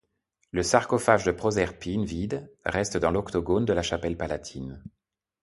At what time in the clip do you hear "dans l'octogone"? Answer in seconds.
2.97-3.65